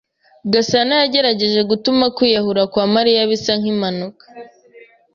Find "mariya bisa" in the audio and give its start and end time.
2.93-3.51